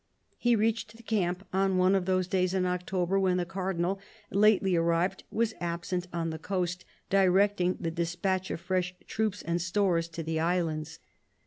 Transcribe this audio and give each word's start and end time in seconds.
He 0.39 0.55
reached 0.55 0.97
the 0.97 1.03
camp 1.03 1.45
on 1.53 1.77
one 1.77 1.93
of 1.93 2.05
those 2.05 2.27
days 2.27 2.55
in 2.55 2.65
October 2.65 3.19
when 3.19 3.37
the 3.37 3.45
Cardinal, 3.45 3.99
lately 4.31 4.75
arrived, 4.75 5.25
was 5.29 5.53
absent 5.59 6.07
on 6.11 6.31
the 6.31 6.39
coast 6.39 6.83
directing 7.11 7.75
the 7.79 7.91
despatch 7.91 8.49
of 8.49 8.59
fresh 8.59 8.95
troops 9.05 9.43
and 9.43 9.61
stores 9.61 10.07
to 10.07 10.23
the 10.23 10.39
islands. 10.39 10.97